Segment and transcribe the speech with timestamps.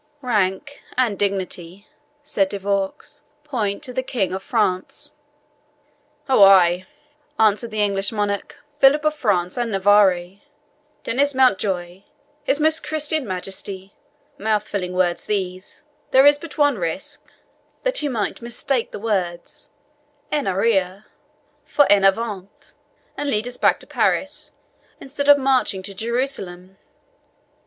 [0.23, 1.87] "Rank and dignity,"
[2.23, 5.11] said De Vaux, "point to the King of France."
[6.27, 6.87] "Oh, ay,"
[7.37, 10.39] answered the English monarch, "Philip of France and Navarre
[11.03, 12.01] Denis Mountjoie
[12.43, 13.93] his most Christian Majesty!
[14.39, 15.83] Mouth filling words these!
[16.09, 17.23] There is but one risk
[17.83, 19.69] that he might mistake the words
[20.31, 21.05] EN ARRIERE
[21.63, 22.73] for EN AVANT,
[23.15, 24.49] and lead us back to Paris,
[24.99, 26.77] instead of marching to Jerusalem.